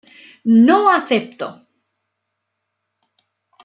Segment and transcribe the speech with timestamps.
[0.69, 1.51] No acepto!!!